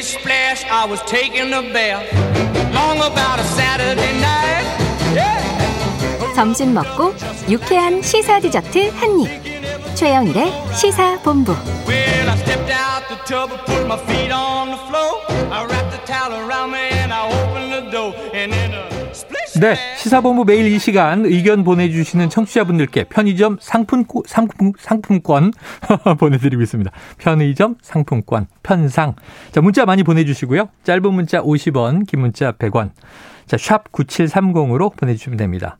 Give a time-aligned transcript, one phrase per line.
[0.00, 2.08] Splish splash, I was taking a bath.
[2.72, 4.64] Long about a Saturday night.
[5.12, 6.34] Yeah.
[6.34, 7.14] 점심 먹고
[7.50, 9.94] 유쾌한 시사 디저트 한 입.
[9.94, 11.52] 최영일의 시사 본부.
[11.86, 14.49] Well, I stepped out the tub and put my feet on
[19.60, 19.74] 네.
[19.98, 25.50] 시사본부 매일 이 시간 의견 보내주시는 청취자분들께 편의점 상품, 상품, 상품권
[26.18, 26.90] 보내드리고 있습니다.
[27.18, 29.16] 편의점 상품권, 편상.
[29.52, 30.70] 자, 문자 많이 보내주시고요.
[30.84, 32.92] 짧은 문자 50원, 긴 문자 100원.
[33.44, 35.76] 자, 샵 9730으로 보내주시면 됩니다.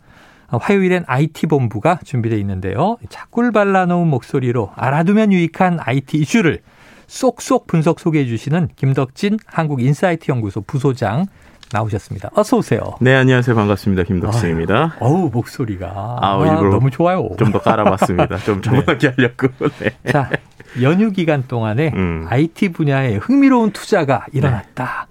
[0.48, 2.98] 아, 화요일엔 IT본부가 준비되어 있는데요.
[3.08, 6.60] 자꿀 발라놓은 목소리로 알아두면 유익한 IT 이슈를
[7.20, 11.26] 쏙쏙 분석 소개해 주시는 김덕진 한국인사이트 연구소 부소장
[11.72, 12.30] 나오셨습니다.
[12.34, 12.80] 어서 오세요.
[13.00, 13.56] 네, 안녕하세요.
[13.56, 14.04] 반갑습니다.
[14.04, 14.96] 김덕진입니다.
[15.00, 17.28] 어우 목소리가 아, 일부러 너무 좋아요.
[17.36, 18.38] 좀 더 깔아봤습니다.
[18.38, 19.48] 좀 저번하게 하려고.
[19.82, 19.90] 네.
[20.12, 20.30] 자
[20.82, 22.26] 연휴 기간 동안에 음.
[22.28, 25.08] IT 분야에 흥미로운 투자가 일어났다.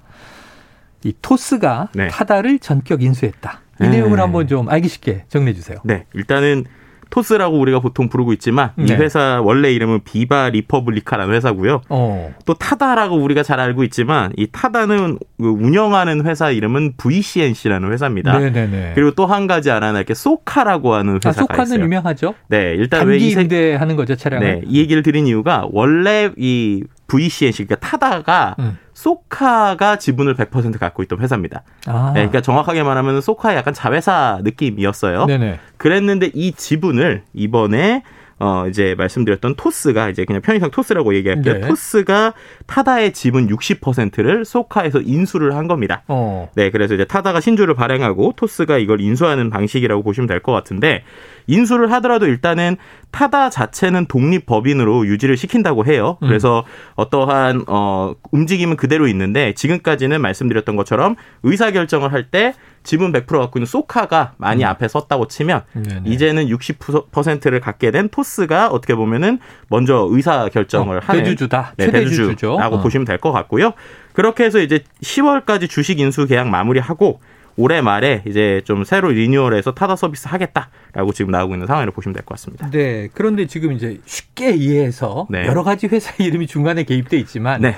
[1.03, 2.07] 이 토스가 네.
[2.07, 3.59] 타다를 전격 인수했다.
[3.81, 3.89] 이 네.
[3.89, 5.79] 내용을 한번 좀 알기 쉽게 정리해 주세요.
[5.83, 6.63] 네, 일단은
[7.09, 8.95] 토스라고 우리가 보통 부르고 있지만 이 네.
[8.97, 11.81] 회사 원래 이름은 비바 리퍼블리카라는 회사고요.
[11.89, 18.37] 어, 또 타다라고 우리가 잘 알고 있지만 이 타다는 그 운영하는 회사 이름은 VCNC라는 회사입니다.
[18.37, 18.91] 네네네.
[18.95, 21.81] 그리고 또 한 가지 알아둘 게 쏘카라고 하는 아, 회사가 쏘카는 있어요.
[21.83, 22.33] 유명하죠.
[22.47, 24.47] 네, 일단 단기 왜이 임대하는 거죠 차량을.
[24.47, 28.77] 네, 이 얘기를 드린 이유가 원래 이 VCNC 그러니까 타다가 음.
[28.93, 31.63] 소카가 지분을 100% 갖고 있던 회사입니다.
[31.87, 35.25] 아, 네, 그러니까 정확하게 말하면 소카의 약간 자회사 느낌이었어요.
[35.25, 35.59] 네네.
[35.77, 38.03] 그랬는데 이 지분을 이번에
[38.39, 41.53] 어 이제 말씀드렸던 토스가 이제 그냥 편의상 토스라고 얘기할게요.
[41.55, 41.67] 네.
[41.67, 42.33] 토스가
[42.67, 46.03] 타다의 지분 60%를 소카에서 인수를 한 겁니다.
[46.07, 51.03] 어, 네, 그래서 이제 타다가 신주를 발행하고 토스가 이걸 인수하는 방식이라고 보시면 될 것 같은데
[51.47, 52.77] 인수를 하더라도 일단은
[53.11, 56.17] 타다 자체는 독립 법인으로 유지를 시킨다고 해요.
[56.21, 56.27] 음.
[56.29, 56.63] 그래서
[56.95, 62.53] 어떠한 어 움직임은 그대로 있는데 지금까지는 말씀드렸던 것처럼 의사 결정을 할때
[62.89, 65.83] 지분 100% 갖고 있는 소카가 많이 앞에 섰다고 치면 음.
[65.83, 66.09] 네네.
[66.09, 69.37] 이제는 60%를 갖게 된 토스가 어떻게 보면은
[69.67, 71.73] 먼저 의사 결정을 어, 하는 대주주다.
[71.77, 71.91] 네.
[71.91, 72.81] 대주주라고 어.
[72.81, 73.73] 보시면 될 것 같고요.
[74.13, 77.19] 그렇게 해서 이제 10월까지 주식 인수 계약 마무리하고
[77.57, 82.23] 올해 말에 이제 좀 새로 리뉴얼해서 타다 서비스 하겠다라고 지금 나오고 있는 상황이라고 보시면 될
[82.23, 82.71] 것 같습니다.
[82.71, 83.07] 네.
[83.13, 85.45] 그런데 지금 이제 쉽게 이해해서 네.
[85.45, 87.75] 여러 가지 회사 이름이 중간에 개입돼 있지만 네,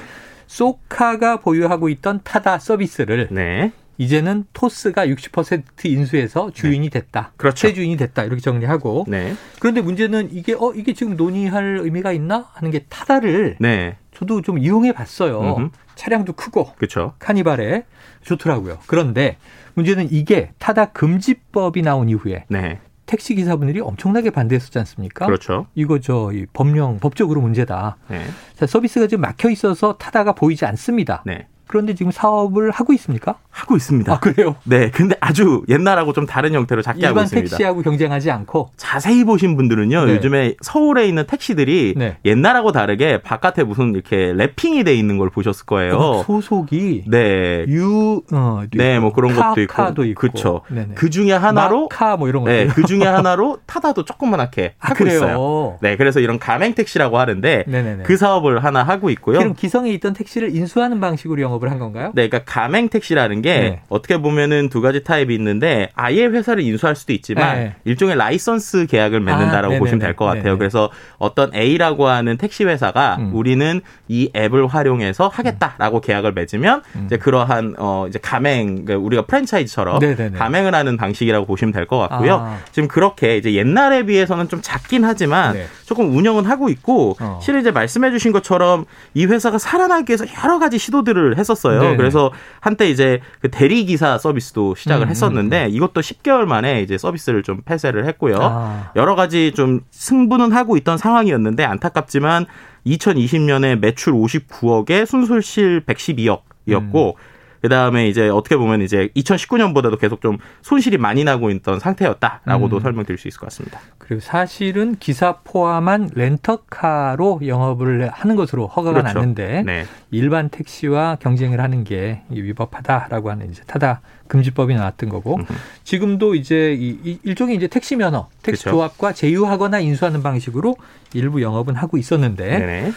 [0.48, 7.34] 소카가 보유하고 있던 타다 서비스를 네, 이제는 토스가 60% 인수해서 주인이 됐다.
[7.38, 7.56] 그렇죠.
[7.68, 8.24] 최주인이 됐다.
[8.24, 9.06] 이렇게 정리하고.
[9.08, 14.42] 네, 그런데 문제는 이게 어 이게 지금 논의할 의미가 있나 하는 게 타다를 네, 저도
[14.42, 15.40] 좀 이용해 봤어요.
[15.40, 15.70] 음흠.
[15.94, 17.14] 차량도 크고 그렇죠.
[17.20, 17.86] 카니발에
[18.24, 18.80] 좋더라고요.
[18.88, 19.38] 그런데
[19.76, 25.28] 문제는 이게 타다 금지법이 나온 이후에 네, 택시 기사분들이 엄청나게 반대했었지 않습니까?
[25.28, 25.68] 그렇죠.
[25.76, 27.98] 이거 저이 법령 법적으로 문제다.
[28.08, 28.24] 네,
[28.56, 31.22] 자, 서비스가 지금 막혀 있어서 타다가 보이지 않습니다.
[31.28, 33.36] 네, 그런데 지금 사업을 하고 있습니까?
[33.50, 34.12] 하고 있습니다.
[34.14, 34.56] 아 그래요?
[34.66, 37.50] 네, 근데 아주 옛날하고 좀 다른 형태로 작게 하고 일반 있습니다.
[37.50, 40.16] 택시하고 경쟁하지 않고 자세히 보신 분들은요, 네.
[40.16, 42.18] 요즘에 서울에 있는 택시들이 네.
[42.26, 45.96] 옛날하고 다르게 바깥에 무슨 이렇게 랩핑이 돼 있는 걸 보셨을 거예요.
[45.96, 49.74] 어, 소속이 네, 유 어, 네, 뭐 그런 것도 있고.
[49.74, 50.62] 카카도 있고 그쵸.
[50.70, 50.96] 네네.
[50.96, 52.68] 그 중에 하나로 마카 뭐 이런 것도 네.
[52.68, 55.16] 그 중에 하나로 타다도 조그만하게 아, 하고 그래요?
[55.18, 55.78] 있어요.
[55.82, 58.04] 네, 그래서 이런 가맹 택시라고 하는데 네네네.
[58.04, 59.40] 그 사업을 하나 하고 있고요.
[59.40, 62.12] 그럼 기성에 있던 택시를 인수하는 방식으로 영업 을 한 건가요?
[62.16, 63.82] 네, 그러니까 가맹 택시라는 게 네.
[63.90, 67.76] 어떻게 보면은 두 가지 타입이 있는데 아예 회사를 인수할 수도 있지만 네.
[67.86, 70.00] 일종의 라이선스 계약을 맺는다라고 아, 보시면.
[70.00, 70.44] 될 것 같아요.
[70.44, 70.58] 네네.
[70.58, 73.32] 그래서 어떤 A라고 하는 택시 회사가 음.
[73.34, 77.04] 우리는 이 앱을 활용해서 하겠다라고 계약을 맺으면 음.
[77.06, 80.38] 이제 그러한 어 이제 가맹 그러니까 우리가 프랜차이즈처럼 네네네.
[80.38, 82.36] 가맹을 하는 방식이라고 보시면 될 것 같고요.
[82.36, 82.58] 아.
[82.72, 85.66] 지금 그렇게 이제 옛날에 비해서는 좀 작긴 하지만 네.
[85.86, 87.40] 조금 운영은 하고 있고 어.
[87.42, 91.82] 실은 이제 말씀해주신 것처럼 이 회사가 살아나기 위해서 여러 가지 시도들을 했었어요.
[91.82, 91.98] 네네.
[91.98, 97.44] 그래서 한때 이제 그 대리 기사 서비스도 시작을 음, 했었는데 이것도 10개월 만에 이제 서비스를
[97.44, 98.38] 좀 폐쇄를 했고요.
[98.40, 98.92] 아.
[98.96, 102.46] 여러 가지 좀 승부는 하고 있던 상황이었는데 안타깝지만
[102.86, 107.18] 2020년에 매출 59억에 순손실 112억 이었고
[107.62, 112.82] 그 다음에 이제 어떻게 보면 이제 2019년보다도 계속 좀 손실이 많이 나고 있던 상태였다라고도 음.
[112.82, 113.80] 설명드릴 수 있을 것 같습니다.
[114.00, 119.20] 그리고 사실은 기사 포함한 렌터카로 영업을 하는 것으로 허가가 그렇죠.
[119.20, 119.86] 났는데 네.
[120.10, 125.54] 일반 택시와 경쟁을 하는 게 위법하다라고 하는 이제 타다 금지법이 나왔던 거고 음흠.
[125.84, 128.78] 지금도 이제 이, 이 일종의 이제 택시 면허, 택시 그렇죠.
[128.78, 130.78] 조합과 제휴하거나 인수하는 방식으로
[131.14, 132.92] 일부 영업은 하고 있었는데 네네.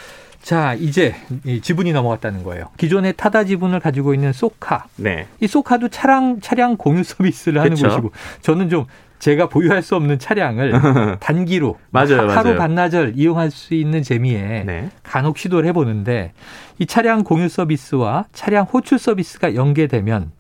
[0.45, 1.15] 자 이제
[1.47, 2.67] 이 지분이 넘어갔다는 거예요.
[2.77, 5.27] 기존의 타다 지분을 가지고 있는 소카, 네.
[5.41, 7.89] 이 소카도 차량 차량 공유 서비스를 하는 그쵸.
[7.89, 8.13] 곳이고
[8.43, 8.85] 저는 좀
[9.21, 10.73] 제가 보유할 수 없는 차량을
[11.19, 12.59] 단기로 맞아요, 하- 맞아요.
[12.59, 14.91] 반나절 이용할 수 있는 재미에 네.
[15.03, 16.35] 간혹 시도를 해 보는데
[16.79, 20.31] 이 차량 공유 서비스와 차량 호출 서비스가 연계되면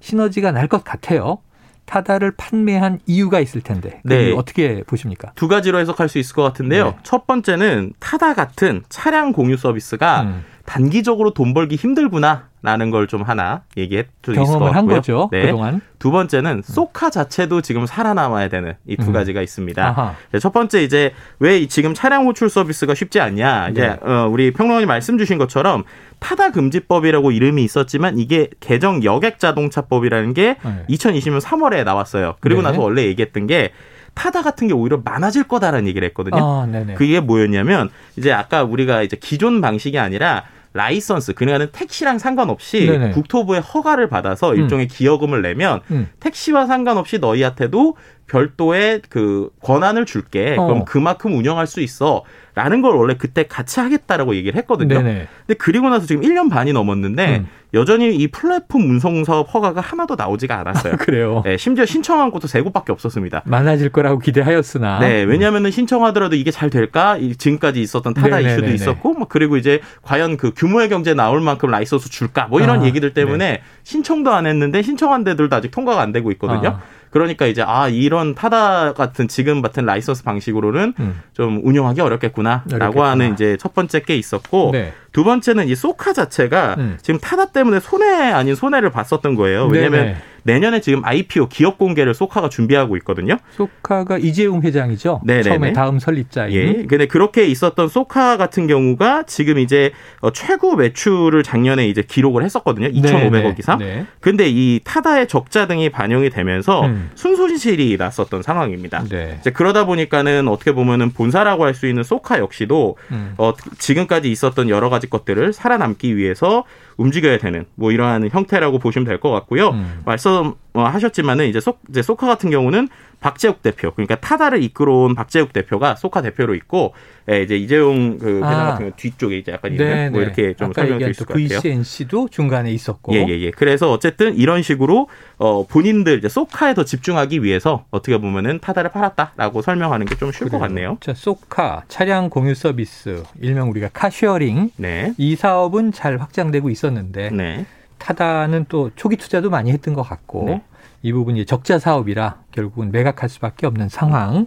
[0.00, 1.38] 시너지가 날 것 같아요.
[1.86, 4.26] 타다를 판매한 이유가 있을 텐데 네.
[4.26, 4.32] 네.
[4.32, 5.32] 어떻게 보십니까?
[5.34, 6.84] 두 가지로 해석할 수 있을 것 같은데요.
[6.84, 6.96] 네.
[7.02, 10.44] 첫 번째는 타다 같은 차량 공유 서비스가 음.
[10.64, 14.96] 단기적으로 돈 벌기 힘들구나 라는 걸 좀 하나 얘기해 줄 있을 것 경험을 한 같고요.
[14.96, 15.42] 거죠 네.
[15.42, 15.82] 그동안.
[15.98, 19.12] 두 번째는 소카 자체도 지금 살아남아야 되는 이두 음.
[19.12, 20.16] 가지가 있습니다.
[20.32, 23.68] 네, 첫 번째 이제 왜이 지금 차량 호출 서비스가 쉽지 않냐?
[23.68, 23.98] 이제 네.
[24.10, 25.84] 어, 우리 평론가님 말씀 주신 것처럼
[26.18, 30.84] 타다 금지법이라고 이름이 있었지만 이게 개정 여객 자동차법이라는 게 네.
[30.88, 32.36] 2020년 3월에 나왔어요.
[32.40, 32.68] 그리고 네.
[32.68, 33.72] 나서 원래 얘기했던 게
[34.14, 36.38] 타다 같은 게 오히려 많아질 거다라는 얘기를 했거든요.
[36.42, 36.94] 아, 네네.
[36.94, 40.44] 그게 뭐였냐면 이제 아까 우리가 이제 기존 방식이 아니라
[40.74, 43.10] 라이선스 그러니까는 택시랑 상관없이 네네.
[43.12, 46.08] 국토부의 허가를 받아서 일종의 기여금을 내면 음.
[46.18, 50.56] 택시와 상관없이 너희한테도 별도의 그 권한을 줄게.
[50.58, 50.66] 어.
[50.66, 52.24] 그럼 그만큼 운영할 수 있어.
[52.54, 55.02] 라는 걸 원래 그때 같이 하겠다라고 얘기를 했거든요.
[55.02, 55.26] 네네.
[55.46, 57.48] 근데 그리고 나서 지금 1년 반이 넘었는데 음.
[57.74, 60.94] 여전히 이 플랫폼 운송 사업 허가가 하나도 나오지가 않았어요.
[60.98, 61.42] 그래요.
[61.44, 63.42] 네, 심지어 신청한 곳도 세 곳밖에 없었습니다.
[63.44, 67.16] 많아질 거라고 기대하였으나 네, 왜냐하면은 신청하더라도 이게 잘 될까?
[67.16, 68.52] 이 지금까지 있었던 타다 네네네네.
[68.52, 72.46] 이슈도 있었고, 뭐 그리고 이제 과연 그 규모의 경제 나올 만큼 라이선스 줄까?
[72.46, 76.68] 뭐 이런 아, 얘기들 때문에 신청도 안 했는데 신청한 데들도 아직 통과가 안 되고 있거든요.
[76.68, 76.82] 아.
[77.14, 81.22] 그러니까 이제 아 이런 타다 같은 지금 같은 라이선스 방식으로는 음.
[81.32, 83.08] 좀 운영하기 어렵겠구나라고 어렵겠구나.
[83.08, 84.92] 하는 이제 첫 번째 게 있었고 네.
[85.12, 86.98] 두 번째는 이 소카 자체가 음.
[87.00, 89.66] 지금 타다 때문에 손해 아닌 손해를 봤었던 거예요.
[89.66, 90.16] 왜냐하면 네네.
[90.44, 93.36] 내년에 지금 IPO 기업 공개를 소카가 준비하고 있거든요.
[93.50, 95.20] 소카가 이재용 회장이죠.
[95.24, 95.42] 네네네.
[95.42, 96.52] 처음에 다음 설립자인.
[96.52, 96.84] 예.
[96.86, 102.88] 근데 그렇게 있었던 소카 같은 경우가 지금 이제 어, 최고 매출을 작년에 이제 기록을 했었거든요.
[102.88, 103.54] 2,500억 네네.
[103.58, 103.78] 이상.
[103.78, 104.06] 네.
[104.20, 107.10] 근데 이 타다의 적자 등이 반영이 되면서 음.
[107.14, 109.04] 순손실이 났었던 상황입니다.
[109.08, 109.36] 네.
[109.40, 113.34] 이제 그러다 보니까는 어떻게 보면은 본사라고 할 수 있는 소카 역시도 음.
[113.36, 116.62] 어, 지금까지 있었던 여러 가지 것들을 살아남기 위해서
[116.96, 119.70] 움직여야 되는 뭐 이러한 형태라고 보시면 될 것 같고요.
[119.70, 120.02] 음.
[120.04, 122.88] 말씀 하셨지만은 이제 소, 이제 소카 같은 경우는
[123.24, 126.92] 박재욱 대표 그러니까 타다를 이끌어온 박재욱 대표가 소카 대표로 있고
[127.30, 128.64] 예, 이제 이재웅 그 회장 아.
[128.66, 130.26] 같은 경우 뒤쪽에 이제 약간 있는 네, 뭐 네.
[130.26, 131.48] 이렇게 좀 설명드릴 수것 같아요.
[131.48, 133.14] VCNC도 중간에 있었고.
[133.14, 133.50] 예, 예, 예.
[133.50, 139.62] 그래서 어쨌든 이런 식으로 어 본인들 이제 쏘카에 더 집중하기 위해서 어떻게 보면은 타다를 팔았다라고
[139.62, 140.68] 설명하는 게 좀 쉬울 것 그래요.
[140.68, 140.98] 같네요.
[141.00, 145.14] 자, 쏘카 차량 공유 서비스, 일명 우리가 car sharing 네.
[145.16, 147.64] 이 사업은 잘 확장되고 있었는데 네.
[147.96, 150.62] 타다는 또 초기 투자도 많이 했던 것 같고 네.
[151.04, 154.46] 이 부분이 적자 사업이라 결국은 매각할 수밖에 없는 상황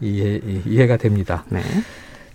[0.00, 1.44] 이해, 이해가 됩니다.
[1.50, 1.60] 네.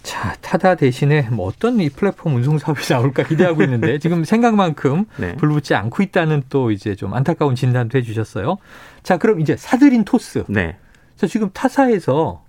[0.04, 5.36] 자, 타다 대신에 뭐 어떤 이 플랫폼 운송 사업이 나올까 기대하고 있는데 지금 생각만큼 네.
[5.38, 8.60] 불붙지 않고 있다는 또 이제 좀 안타까운 진단도 해주셨어요.
[9.02, 10.44] 자, 그럼 이제 사들인 토스.
[10.50, 10.78] 네.
[11.16, 12.44] 자, 지금 타사에서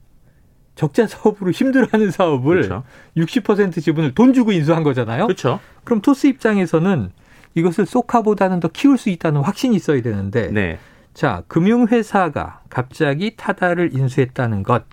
[0.74, 2.84] 적자 사업으로 힘들어하는 사업을 그렇죠.
[3.16, 5.26] 60% 지분을 돈 주고 인수한 거잖아요.
[5.26, 5.58] 그렇죠.
[5.84, 7.12] 그럼 토스 입장에서는
[7.54, 10.78] 이것을 소카보다는 더 키울 수 있다는 확신이 있어야 되는데, 네.
[11.18, 14.84] 자 금융회사가 갑자기 타다를 인수했다는 것,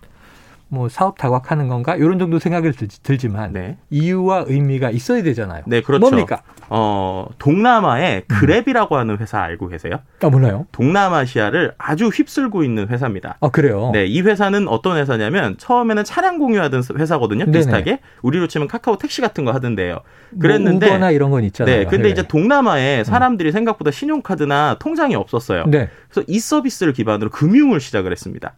[0.68, 3.78] 뭐 사업 다각하는 건가 이런 정도 생각을 들, 지만 네.
[3.92, 5.64] 이유와 의미가 있어야 되잖아요.
[5.68, 6.00] 네, 그렇죠.
[6.02, 6.42] 뭡니까?
[6.70, 8.36] 어, 동남아에 음.
[8.36, 10.00] 그랩이라고 하는 회사 알고 계세요?
[10.22, 10.66] 아 몰라요.
[10.72, 13.38] 동남아시아를 아주 휩쓸고 있는 회사입니다.
[13.40, 13.92] 아 그래요.
[13.94, 17.46] 네, 이 회사는 어떤 회사냐면 처음에는 차량 공유하던 회사거든요.
[17.52, 18.00] 비슷하게.
[18.24, 20.00] 우리로 치면 카카오 택시 같은 거 하던데요.
[20.32, 21.76] 뭐 그랬는데 우버나 이런 건 있잖아요.
[21.76, 22.12] 네, 근데 해외에.
[22.12, 25.66] 이제 동남아에 사람들이 생각보다 신용카드나 통장이 없었어요.
[25.68, 25.90] 네.
[26.10, 28.54] 그래서 이 서비스를 기반으로 금융을 시작을 했습니다.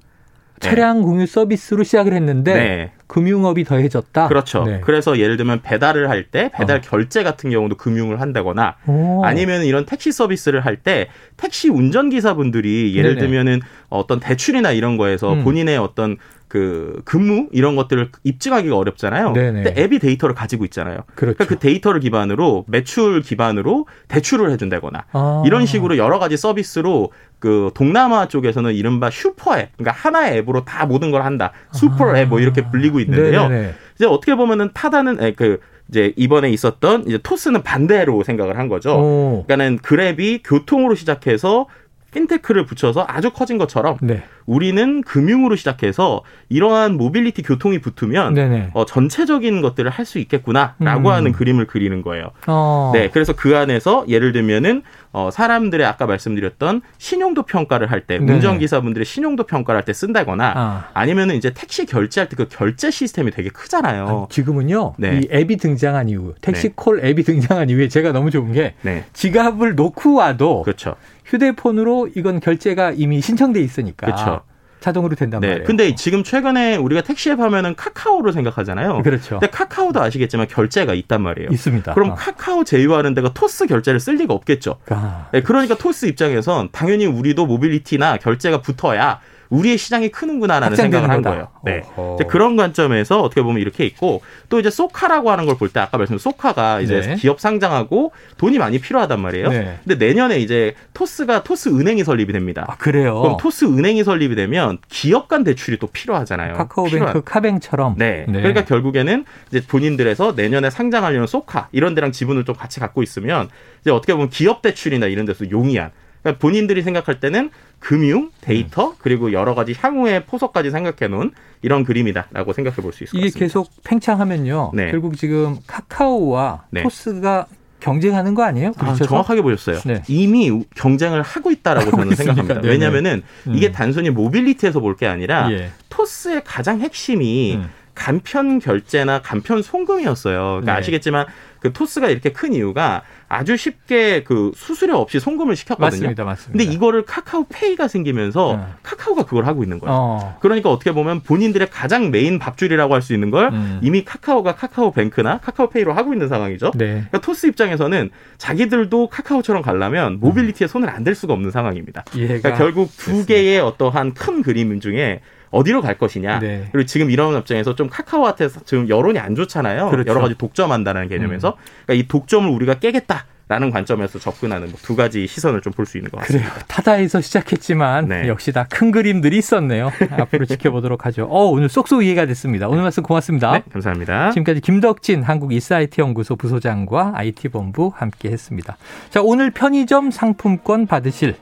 [0.61, 0.69] 네.
[0.69, 2.91] 차량 공유 서비스로 시작을 했는데 네.
[3.07, 4.27] 금융업이 더해졌다.
[4.27, 4.63] 그렇죠.
[4.65, 4.81] 네.
[4.83, 6.81] 그래서 예를 들면 배달을 할 때 배달 어.
[6.81, 9.23] 결제 같은 경우도 금융을 한다거나 오.
[9.23, 13.21] 아니면 이런 택시 서비스를 할 때 택시 운전기사분들이 예를 네네.
[13.21, 15.43] 들면은 어떤 대출이나 이런 거에서 음.
[15.43, 19.33] 본인의 어떤 그 근무 이런 것들을 입증하기가 어렵잖아요.
[19.33, 19.63] 네네.
[19.63, 20.99] 근데 앱이 데이터를 가지고 있잖아요.
[21.15, 21.35] 그렇죠.
[21.35, 25.43] 그러니까 그 데이터를 기반으로 매출 기반으로 대출을 해준다거나 아.
[25.45, 30.85] 이런 식으로 여러 가지 서비스로 그 동남아 쪽에서는 이른바 슈퍼 앱, 그러니까 하나의 앱으로 다
[30.85, 31.51] 모든 걸 한다.
[31.73, 33.41] 슈퍼 앱 뭐 이렇게 불리고 있는데요.
[33.41, 33.47] 아.
[33.47, 33.73] 네네네.
[33.95, 38.97] 이제 어떻게 보면은 타다는 에, 그 이제 이번에 있었던 이제 토스는 반대로 생각을 한 거죠.
[38.97, 39.43] 오.
[39.47, 41.67] 그러니까는 Grab이 교통으로 시작해서
[42.11, 44.23] 핀테크를 붙여서 아주 커진 것처럼 네.
[44.45, 48.69] 우리는 금융으로 시작해서 이러한 모빌리티 교통이 붙으면 네네.
[48.73, 51.13] 어, 전체적인 것들을 할 수 있겠구나라고 음.
[51.13, 52.31] 하는 그림을 그리는 거예요.
[52.47, 52.91] 어.
[52.93, 54.83] 네, 그래서 그 안에서 예를 들면은
[55.17, 58.17] 어, 사람들의 아까 말씀드렸던 신용도 평가를 할 때.
[58.17, 60.89] 운전기사분들의 신용도 평가를 할 때 쓴다거나 아.
[60.93, 64.27] 아니면은 이제 택시 결제할 때 그 결제 시스템이 되게 크잖아요.
[64.29, 64.93] 지금은요.
[64.97, 65.21] 네.
[65.23, 66.73] 이 앱이 등장한 이후 택시 네.
[66.75, 70.95] 콜 앱이 등장한 이후에 제가 너무 좋은 게 네, 지갑을 놓고 와도 그렇죠.
[71.25, 74.05] 휴대폰으로 이건 결제가 이미 신청돼 있으니까.
[74.05, 74.41] 그렇죠.
[74.79, 75.47] 자동으로 된단 네.
[75.47, 75.65] 말이에요.
[75.67, 79.01] 근데 지금 최근에 우리가 택시 앱 하면은 카카오를 생각하잖아요.
[79.03, 79.39] 그렇죠.
[79.39, 81.49] 근데 카카오도 아시겠지만 결제가 있단 말이에요.
[81.51, 81.93] 있습니다.
[81.93, 82.15] 그럼 어.
[82.15, 84.77] 카카오 제휴하는 데가 토스 결제를 쓸 리가 없겠죠.
[84.89, 91.21] 아, 네, 그러니까 토스 입장에선 당연히 우리도 모빌리티나 결제가 붙어야 우리의 시장이 크는구나라는 생각을 한.
[91.21, 91.47] 거예요.
[91.63, 91.81] 네.
[92.27, 96.19] 그런 관점에서 어떻게 보면 이렇게 있고 또 이제 소카라고 하는 걸 볼 때 아까 말씀드린
[96.19, 97.15] 소카가 이제 네.
[97.15, 99.49] 기업 상장하고 돈이 많이 필요하단 말이에요.
[99.49, 99.79] 네.
[99.85, 102.65] 근데 내년에 이제 토스가 토스 은행이 설립이 됩니다.
[102.67, 103.19] 아, 그래요.
[103.21, 106.53] 그럼 토스 은행이 설립이 되면 기업 간 대출이 또 필요하잖아요.
[106.53, 107.95] 카카오뱅크 필요한- 카뱅처럼.
[107.97, 108.25] 네.
[108.27, 113.49] 그러니까 결국에는 이제 본인들에서 내년에 상장하려는 소카 이런 데랑 지분을 좀 같이 갖고 있으면
[113.81, 115.91] 이제 어떻게 보면 기업 대출이나 이런 데서 용이한
[116.27, 121.31] 그러니까 본인들이 생각할 때는 금융, 데이터 그리고 여러 가지 향후의 포석까지 생각해 놓은
[121.61, 123.39] 이런 그림이다라고 생각해 볼 수 있을 것 이게 같습니다.
[123.39, 124.71] 계속 팽창하면요.
[124.73, 124.91] 네.
[124.91, 126.83] 결국 지금 카카오와 네.
[126.83, 127.47] 토스가
[127.79, 128.69] 경쟁하는 거 아니에요?
[128.77, 129.05] 아, 그렇죠.
[129.05, 129.79] 정확하게 보셨어요.
[129.85, 130.01] 네.
[130.07, 132.33] 이미 경쟁을 하고 있다라고 저는 있습니까?
[132.33, 132.61] 생각합니다.
[132.61, 132.73] 네네.
[132.73, 133.55] 왜냐하면은 음.
[133.55, 135.69] 이게 단순히 모빌리티에서 볼 게 아니라 예.
[135.89, 137.69] 토스의 가장 핵심이 음.
[137.93, 140.39] 간편 결제나 간편 송금이었어요.
[140.39, 140.79] 그러니까 네.
[140.79, 141.25] 아시겠지만
[141.59, 145.85] 그 토스가 이렇게 큰 이유가 아주 쉽게 그 수수료 없이 송금을 시켰거든요.
[145.85, 146.57] 맞습니다, 맞습니다.
[146.63, 148.73] 근데 이거를 카카오페이가 생기면서 네.
[148.83, 149.93] 카카오가 그걸 하고 있는 거예요.
[149.93, 150.37] 어.
[150.39, 153.79] 그러니까 어떻게 보면 본인들의 가장 메인 밥줄이라고 할 수 있는 걸 음.
[153.81, 156.71] 이미 카카오가 카카오뱅크나 카카오페이로 하고 있는 상황이죠.
[156.75, 156.85] 네.
[156.87, 162.03] 그러니까 토스 입장에서는 자기들도 카카오처럼 가려면 mobility에 손을 안 댈 수가 없는 상황입니다.
[162.11, 163.27] 그러니까 결국 두 됐습니다.
[163.27, 165.21] 개의 어떠한 큰 그림 중에
[165.57, 166.39] 어디로 갈 것이냐.
[166.39, 166.67] 네.
[166.71, 169.89] 그리고 지금 이런 입장에서 좀 카카오한테서 지금 여론이 안 좋잖아요.
[169.89, 170.07] 그렇죠.
[170.07, 170.11] 음.
[170.11, 175.25] 여러 가지 독점한다는 개념에서 그러니까 이 독점을 우리가 깨겠다 라는 관점에서 접근하는 뭐 두 가지
[175.25, 176.49] 시선을 좀 볼 수 있는 것 같습니다.
[176.49, 176.63] 그래요.
[176.67, 178.27] 타다에서 시작했지만 네.
[178.27, 179.89] 역시 다 큰 그림들이 있었네요.
[180.19, 181.27] 앞으로 지켜보도록 하죠.
[181.31, 182.67] 어, 오늘 쏙쏙 이해가 됐습니다.
[182.67, 183.53] 오늘 말씀 고맙습니다.
[183.53, 184.31] 네, 감사합니다.
[184.31, 188.75] 지금까지 김덕진 한국 이사이트 연구소 부소장과 IT 본부 함께 했습니다.
[189.09, 191.35] 자, 오늘 편의점 상품권 받으실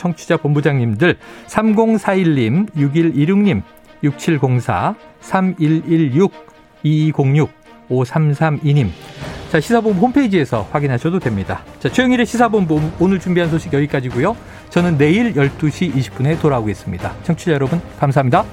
[0.00, 1.16] 청취자 본부장님들
[1.46, 3.62] 3041님, 6126님,
[4.02, 6.32] 6704, 3116,
[6.82, 7.50] 2206,
[7.90, 8.88] 5332님.
[9.50, 11.62] 자, 시사본부 홈페이지에서 확인하셔도 됩니다.
[11.80, 14.36] 자, 최영일의 시사본부 오늘 준비한 소식 여기까지고요.
[14.70, 17.12] 저는 내일 12시 20분에 돌아오겠습니다.
[17.24, 18.44] 청취자 여러분, 감사합니다.